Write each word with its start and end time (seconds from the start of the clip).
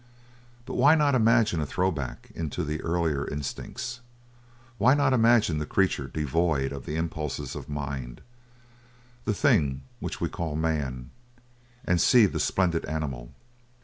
But 0.65 0.73
why 0.77 0.95
not 0.95 1.13
imagine 1.13 1.61
a 1.61 1.65
throw 1.67 1.91
back 1.91 2.31
into 2.33 2.63
the 2.63 2.81
earlier 2.81 3.23
instincts? 3.27 3.99
Why 4.79 4.95
not 4.95 5.13
imagine 5.13 5.59
the 5.59 5.65
creature 5.67 6.07
devoid 6.07 6.71
of 6.71 6.87
the 6.87 6.95
impulses 6.95 7.53
of 7.55 7.69
mind, 7.69 8.21
the 9.25 9.35
thing 9.35 9.83
which 9.99 10.19
we 10.19 10.27
call 10.27 10.55
man, 10.55 11.11
and 11.85 12.01
see 12.01 12.25
the 12.25 12.39
splendid 12.39 12.83
animal? 12.85 13.31